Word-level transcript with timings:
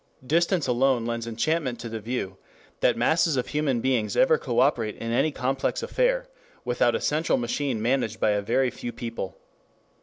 4 0.21 0.29
Distance 0.29 0.65
alone 0.65 1.05
lends 1.05 1.27
enchantment 1.27 1.79
to 1.79 1.87
the 1.87 1.99
view 1.99 2.37
that 2.79 2.97
masses 2.97 3.37
of 3.37 3.49
human 3.49 3.81
beings 3.81 4.17
ever 4.17 4.39
coöperate 4.39 4.97
in 4.97 5.11
any 5.11 5.29
complex 5.31 5.83
affair 5.83 6.25
without 6.65 6.95
a 6.95 6.99
central 6.99 7.37
machine 7.37 7.79
managed 7.79 8.19
by 8.19 8.31
a 8.31 8.41
very 8.41 8.71
few 8.71 8.91
people. 8.91 9.37